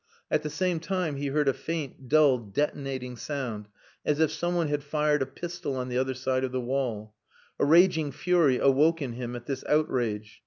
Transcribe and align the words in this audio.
At 0.31 0.41
the 0.41 0.49
same 0.49 0.79
time 0.79 1.17
he 1.17 1.27
heard 1.27 1.47
a 1.47 1.53
faint, 1.53 2.09
dull 2.09 2.39
detonating 2.39 3.17
sound, 3.17 3.67
as 4.03 4.19
if 4.19 4.31
some 4.31 4.55
one 4.55 4.67
had 4.67 4.81
fired 4.83 5.21
a 5.21 5.27
pistol 5.27 5.75
on 5.75 5.89
the 5.89 5.97
other 5.99 6.15
side 6.15 6.43
of 6.43 6.51
the 6.51 6.59
wall. 6.59 7.13
A 7.59 7.65
raging 7.65 8.11
fury 8.11 8.57
awoke 8.57 8.99
in 8.99 9.13
him 9.13 9.35
at 9.35 9.45
this 9.45 9.63
outrage. 9.69 10.39